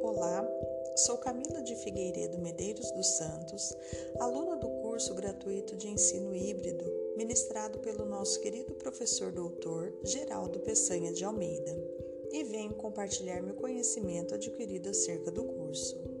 Olá, 0.00 0.48
sou 0.96 1.18
Camila 1.18 1.62
de 1.62 1.76
Figueiredo 1.76 2.38
Medeiros 2.38 2.90
dos 2.92 3.06
Santos, 3.18 3.76
aluna 4.18 4.56
do 4.56 4.70
curso 4.80 5.14
gratuito 5.14 5.76
de 5.76 5.88
ensino 5.88 6.34
híbrido 6.34 6.84
ministrado 7.14 7.80
pelo 7.80 8.06
nosso 8.06 8.40
querido 8.40 8.72
professor 8.76 9.30
doutor 9.30 9.92
Geraldo 10.04 10.60
Peçanha 10.60 11.12
de 11.12 11.22
Almeida, 11.22 11.76
e 12.32 12.44
venho 12.44 12.72
compartilhar 12.72 13.42
meu 13.42 13.56
conhecimento 13.56 14.34
adquirido 14.34 14.88
acerca 14.88 15.30
do 15.30 15.44
curso. 15.44 16.11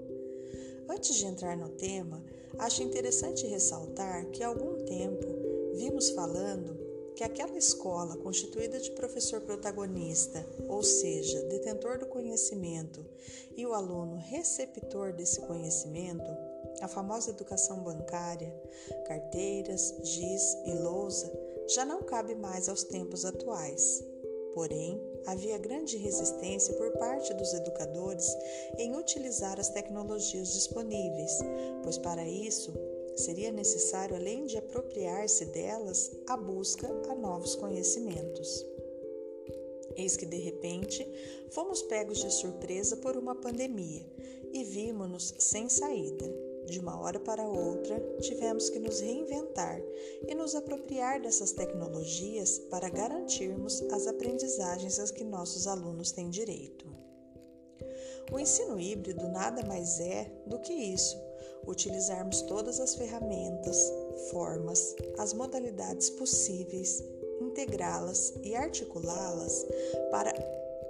Antes 0.88 1.16
de 1.16 1.26
entrar 1.26 1.56
no 1.56 1.70
tema, 1.70 2.22
acho 2.58 2.82
interessante 2.82 3.46
ressaltar 3.46 4.26
que 4.26 4.42
há 4.42 4.48
algum 4.48 4.84
tempo 4.84 5.26
vimos 5.74 6.10
falando 6.10 6.82
que 7.14 7.24
aquela 7.24 7.56
escola 7.56 8.16
constituída 8.16 8.78
de 8.80 8.90
professor 8.92 9.40
protagonista, 9.42 10.44
ou 10.68 10.82
seja, 10.82 11.42
detentor 11.44 11.98
do 11.98 12.06
conhecimento, 12.06 13.04
e 13.56 13.66
o 13.66 13.74
aluno 13.74 14.16
receptor 14.16 15.12
desse 15.12 15.40
conhecimento, 15.42 16.30
a 16.80 16.88
famosa 16.88 17.30
educação 17.30 17.82
bancária, 17.82 18.52
carteiras, 19.06 19.94
giz 20.02 20.56
e 20.66 20.72
lousa, 20.72 21.30
já 21.68 21.84
não 21.84 22.02
cabe 22.02 22.34
mais 22.34 22.68
aos 22.68 22.82
tempos 22.82 23.24
atuais. 23.24 24.02
Porém, 24.54 25.00
havia 25.26 25.58
grande 25.58 25.96
resistência 25.96 26.74
por 26.74 26.90
parte 26.92 27.32
dos 27.34 27.52
educadores 27.54 28.26
em 28.78 28.96
utilizar 28.96 29.58
as 29.58 29.68
tecnologias 29.68 30.52
disponíveis, 30.52 31.38
pois 31.82 31.98
para 31.98 32.26
isso 32.26 32.72
seria 33.16 33.52
necessário, 33.52 34.16
além 34.16 34.46
de 34.46 34.56
apropriar-se 34.56 35.46
delas, 35.46 36.10
a 36.26 36.36
busca 36.36 36.88
a 37.10 37.14
novos 37.14 37.54
conhecimentos. 37.54 38.64
Eis 39.96 40.16
que 40.16 40.24
de 40.24 40.38
repente 40.38 41.06
fomos 41.50 41.82
pegos 41.82 42.18
de 42.18 42.32
surpresa 42.32 42.96
por 42.96 43.16
uma 43.16 43.34
pandemia 43.34 44.06
e 44.52 44.64
vimos-nos 44.64 45.34
sem 45.38 45.68
saída. 45.68 46.51
De 46.66 46.78
uma 46.78 47.00
hora 47.00 47.18
para 47.20 47.46
outra, 47.46 47.98
tivemos 48.20 48.70
que 48.70 48.78
nos 48.78 49.00
reinventar 49.00 49.80
e 50.26 50.34
nos 50.34 50.54
apropriar 50.54 51.20
dessas 51.20 51.52
tecnologias 51.52 52.58
para 52.70 52.88
garantirmos 52.88 53.82
as 53.92 54.06
aprendizagens 54.06 54.98
às 54.98 55.10
que 55.10 55.24
nossos 55.24 55.66
alunos 55.66 56.12
têm 56.12 56.30
direito. 56.30 56.86
O 58.32 58.38
ensino 58.38 58.78
híbrido 58.80 59.28
nada 59.28 59.62
mais 59.66 60.00
é 60.00 60.30
do 60.46 60.58
que 60.60 60.72
isso 60.72 61.16
utilizarmos 61.66 62.42
todas 62.42 62.80
as 62.80 62.94
ferramentas, 62.94 63.92
formas, 64.30 64.94
as 65.18 65.32
modalidades 65.32 66.10
possíveis, 66.10 67.02
integrá-las 67.40 68.32
e 68.42 68.54
articulá-las 68.54 69.66
para 70.10 70.32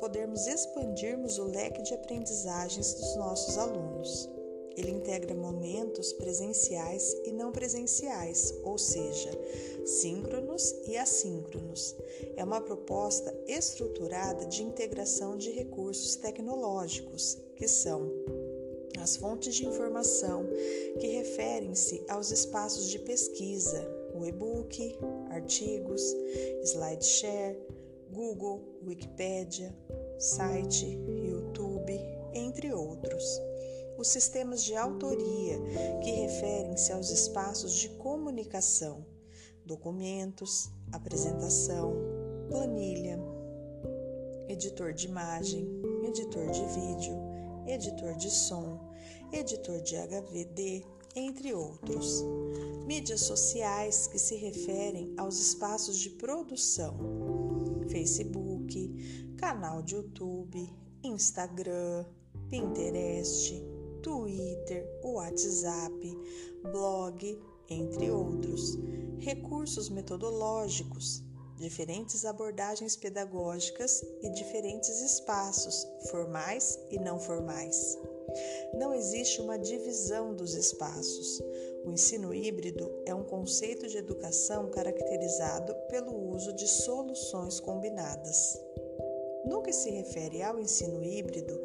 podermos 0.01 0.47
expandirmos 0.47 1.39
o 1.39 1.45
leque 1.45 1.83
de 1.83 1.95
aprendizagens 1.95 2.95
dos 2.95 3.17
nossos 3.17 3.57
alunos. 3.59 4.29
Ele 4.77 4.91
integra 4.91 5.35
momentos 5.35 6.13
presenciais 6.13 7.15
e 7.25 7.33
não 7.33 7.53
presenciais, 7.53 8.55
ou 8.63 8.79
seja, 8.79 9.31
síncronos 9.85 10.75
e 10.87 10.97
assíncronos. 10.97 11.95
É 12.37 12.45
uma 12.45 12.61
proposta 12.61 13.35
estruturada 13.47 14.47
de 14.47 14.63
integração 14.63 15.37
de 15.37 15.51
recursos 15.51 16.17
tecnológicos, 16.17 17.39
que 17.57 17.69
são 17.69 18.11
as 18.99 19.17
fontes 19.17 19.55
de 19.55 19.67
informação 19.67 20.47
que 21.01 21.07
referem-se 21.09 22.05
aos 22.09 22.31
espaços 22.31 22.89
de 22.89 22.99
pesquisa, 23.01 23.85
o 24.15 24.25
e-book, 24.25 24.97
artigos, 25.31 26.03
SlideShare, 26.63 27.59
Google, 28.13 28.61
Wikipedia, 28.87 29.75
site. 30.19 30.99
Os 34.03 34.09
sistemas 34.09 34.65
de 34.65 34.75
autoria, 34.75 35.61
que 36.03 36.11
referem-se 36.11 36.91
aos 36.91 37.09
espaços 37.11 37.73
de 37.75 37.89
comunicação, 37.91 39.07
documentos, 39.65 40.69
apresentação, 40.91 41.95
planilha, 42.49 43.17
editor 44.49 44.93
de 44.93 45.07
imagem, 45.07 45.69
editor 46.05 46.51
de 46.51 46.65
vídeo, 46.67 47.17
editor 47.65 48.17
de 48.17 48.29
som, 48.29 48.93
editor 49.33 49.81
de 49.83 49.95
HVD, 49.95 50.85
entre 51.15 51.55
outros. 51.55 52.25
Mídias 52.85 53.21
sociais 53.21 54.09
que 54.09 54.19
se 54.19 54.35
referem 54.35 55.15
aos 55.17 55.39
espaços 55.39 55.97
de 55.97 56.11
produção: 56.11 56.99
Facebook, 57.89 59.37
canal 59.37 59.81
de 59.81 59.95
YouTube, 59.95 60.69
Instagram, 61.05 62.05
Pinterest, 62.51 63.72
Twitter, 64.03 64.85
WhatsApp, 65.03 66.19
blog, 66.63 67.39
entre 67.69 68.11
outros. 68.11 68.77
Recursos 69.19 69.89
metodológicos, 69.89 71.23
diferentes 71.57 72.25
abordagens 72.25 72.97
pedagógicas 72.97 74.03
e 74.21 74.31
diferentes 74.31 75.01
espaços, 75.01 75.87
formais 76.11 76.79
e 76.91 76.99
não 76.99 77.21
formais. 77.21 77.97
Não 78.75 78.93
existe 78.93 79.41
uma 79.41 79.59
divisão 79.59 80.35
dos 80.35 80.55
espaços. 80.55 81.41
O 81.85 81.91
ensino 81.91 82.35
híbrido 82.35 82.91
é 83.07 83.15
um 83.15 83.25
conceito 83.25 83.87
de 83.87 83.99
educação 83.99 84.71
caracterizado 84.71 85.75
pelo 85.89 86.31
uso 86.31 86.53
de 86.53 86.67
soluções 86.67 87.61
combinadas. 87.61 88.59
No 89.45 89.63
que 89.63 89.73
se 89.73 89.91
refere 89.91 90.43
ao 90.43 90.59
ensino 90.59 91.03
híbrido, 91.03 91.59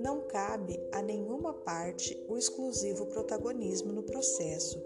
não 0.00 0.22
cabe 0.22 0.80
a 0.92 1.00
nenhuma 1.00 1.52
parte 1.52 2.20
o 2.28 2.36
exclusivo 2.36 3.06
protagonismo 3.06 3.92
no 3.92 4.02
processo, 4.02 4.82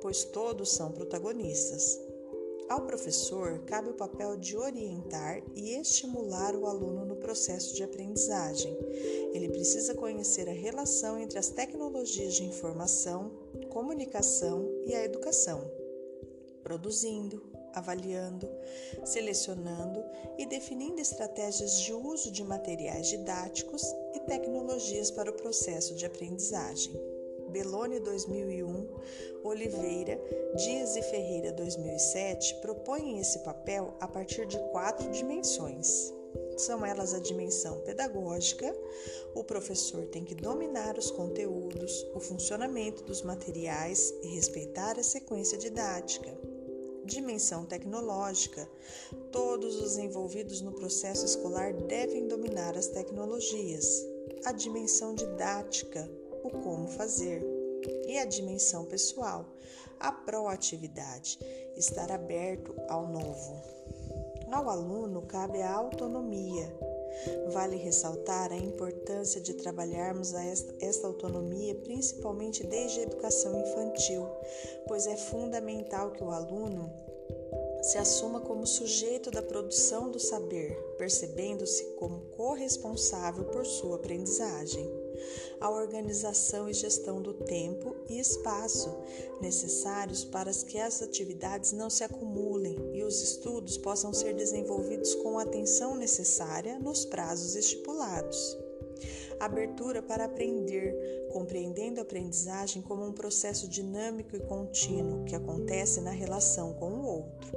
pois 0.00 0.24
todos 0.24 0.70
são 0.70 0.92
protagonistas. 0.92 2.00
Ao 2.68 2.82
professor, 2.82 3.60
cabe 3.60 3.88
o 3.88 3.94
papel 3.94 4.36
de 4.36 4.54
orientar 4.54 5.42
e 5.56 5.74
estimular 5.74 6.54
o 6.54 6.66
aluno 6.66 7.06
no 7.06 7.16
processo 7.16 7.74
de 7.74 7.82
aprendizagem. 7.82 8.76
Ele 9.32 9.48
precisa 9.48 9.94
conhecer 9.94 10.46
a 10.48 10.52
relação 10.52 11.18
entre 11.18 11.38
as 11.38 11.48
tecnologias 11.48 12.34
de 12.34 12.44
informação, 12.44 13.32
comunicação 13.70 14.68
e 14.84 14.94
a 14.94 15.02
educação, 15.02 15.64
produzindo, 16.62 17.42
avaliando, 17.74 18.48
selecionando 19.04 20.04
e 20.36 20.46
definindo 20.46 21.00
estratégias 21.00 21.80
de 21.80 21.92
uso 21.92 22.30
de 22.30 22.42
materiais 22.44 23.08
didáticos 23.08 23.82
e 24.14 24.20
tecnologias 24.20 25.10
para 25.10 25.30
o 25.30 25.34
processo 25.34 25.94
de 25.94 26.06
aprendizagem. 26.06 26.92
Belone 27.50 27.98
2001, 28.00 28.88
Oliveira, 29.42 30.20
Dias 30.54 30.96
e 30.96 31.02
Ferreira 31.02 31.52
2007 31.52 32.56
propõem 32.56 33.18
esse 33.18 33.38
papel 33.38 33.94
a 34.00 34.06
partir 34.06 34.46
de 34.46 34.58
quatro 34.70 35.10
dimensões. 35.10 36.12
São 36.58 36.84
elas 36.84 37.14
a 37.14 37.18
dimensão 37.18 37.80
pedagógica, 37.80 38.74
o 39.34 39.44
professor 39.44 40.06
tem 40.06 40.24
que 40.24 40.34
dominar 40.34 40.98
os 40.98 41.10
conteúdos, 41.10 42.06
o 42.14 42.20
funcionamento 42.20 43.02
dos 43.04 43.22
materiais 43.22 44.12
e 44.22 44.28
respeitar 44.34 44.98
a 44.98 45.02
sequência 45.02 45.56
didática. 45.56 46.36
Dimensão 47.08 47.64
tecnológica, 47.64 48.68
todos 49.32 49.80
os 49.80 49.96
envolvidos 49.96 50.60
no 50.60 50.72
processo 50.72 51.24
escolar 51.24 51.72
devem 51.72 52.28
dominar 52.28 52.76
as 52.76 52.88
tecnologias. 52.88 54.04
A 54.44 54.52
dimensão 54.52 55.14
didática, 55.14 56.06
o 56.44 56.50
como 56.50 56.86
fazer. 56.86 57.42
E 58.06 58.18
a 58.18 58.26
dimensão 58.26 58.84
pessoal, 58.84 59.46
a 59.98 60.12
proatividade, 60.12 61.38
estar 61.78 62.12
aberto 62.12 62.74
ao 62.90 63.08
novo. 63.08 63.56
Ao 64.52 64.68
aluno 64.68 65.22
cabe 65.22 65.62
a 65.62 65.72
autonomia. 65.72 66.70
Vale 67.52 67.76
ressaltar 67.76 68.52
a 68.52 68.56
importância 68.56 69.40
de 69.40 69.54
trabalharmos 69.54 70.32
esta, 70.80 71.06
autonomia 71.06 71.74
principalmente 71.74 72.64
desde 72.66 73.00
a 73.00 73.02
educação 73.04 73.60
infantil, 73.60 74.26
pois 74.86 75.06
é 75.06 75.16
fundamental 75.16 76.10
que 76.12 76.22
o 76.22 76.30
aluno 76.30 76.92
se 77.82 77.96
assuma 77.96 78.40
como 78.40 78.66
sujeito 78.66 79.30
da 79.30 79.42
produção 79.42 80.10
do 80.10 80.18
saber, 80.18 80.76
percebendo-se 80.98 81.84
como 81.96 82.20
corresponsável 82.36 83.44
por 83.44 83.64
sua 83.64 83.96
aprendizagem 83.96 85.07
a 85.60 85.70
organização 85.70 86.68
e 86.68 86.74
gestão 86.74 87.20
do 87.20 87.34
tempo 87.34 87.96
e 88.08 88.18
espaço 88.18 88.96
necessários 89.40 90.24
para 90.24 90.52
que 90.52 90.78
as 90.78 91.02
atividades 91.02 91.72
não 91.72 91.90
se 91.90 92.04
acumulem 92.04 92.76
e 92.94 93.02
os 93.02 93.22
estudos 93.22 93.76
possam 93.76 94.12
ser 94.12 94.34
desenvolvidos 94.34 95.14
com 95.16 95.38
a 95.38 95.42
atenção 95.42 95.94
necessária 95.94 96.78
nos 96.78 97.04
prazos 97.04 97.54
estipulados. 97.54 98.56
Abertura 99.38 100.02
para 100.02 100.24
aprender, 100.24 101.28
compreendendo 101.32 102.00
a 102.00 102.02
aprendizagem 102.02 102.82
como 102.82 103.06
um 103.06 103.12
processo 103.12 103.68
dinâmico 103.68 104.34
e 104.34 104.40
contínuo 104.40 105.24
que 105.24 105.36
acontece 105.36 106.00
na 106.00 106.10
relação 106.10 106.74
com 106.74 106.90
o 106.90 107.06
outro. 107.06 107.56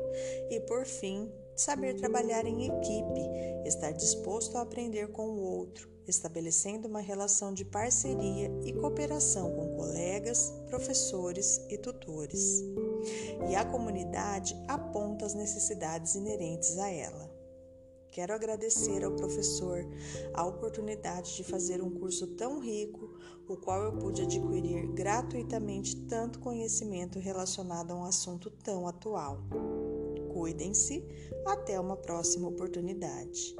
E, 0.52 0.60
por 0.60 0.86
fim, 0.86 1.32
saber 1.62 1.94
trabalhar 1.94 2.46
em 2.46 2.66
equipe, 2.66 3.22
estar 3.66 3.92
disposto 3.92 4.58
a 4.58 4.62
aprender 4.62 5.12
com 5.12 5.30
o 5.30 5.42
outro, 5.42 5.88
estabelecendo 6.08 6.88
uma 6.88 7.00
relação 7.00 7.54
de 7.54 7.64
parceria 7.64 8.52
e 8.66 8.74
cooperação 8.74 9.52
com 9.52 9.76
colegas, 9.76 10.52
professores 10.68 11.62
e 11.70 11.78
tutores. 11.78 12.64
E 13.48 13.56
a 13.56 13.64
comunidade 13.64 14.56
aponta 14.68 15.26
as 15.26 15.36
necessidades 15.36 16.16
inerentes 16.16 16.80
a 16.80 16.90
ela. 16.90 17.32
Quero 18.10 18.34
agradecer 18.34 19.06
ao 19.06 19.16
professor 19.16 19.86
a 20.34 20.46
oportunidade 20.46 21.36
de 21.38 21.44
fazer 21.44 21.82
um 21.82 21.92
curso 21.92 22.28
tão 22.36 22.60
rico, 22.60 23.18
o 23.48 23.56
qual 23.56 23.84
eu 23.84 23.94
pude 23.94 24.24
adquirir 24.24 24.88
gratuitamente 24.94 25.96
tanto 26.08 26.40
conhecimento 26.40 27.20
relacionado 27.20 27.92
a 27.92 27.96
um 27.96 28.04
assunto 28.04 28.50
tão 28.50 28.88
atual. 28.88 29.40
Cuidem-se, 30.42 31.06
até 31.46 31.80
uma 31.80 31.96
próxima 31.96 32.48
oportunidade. 32.48 33.56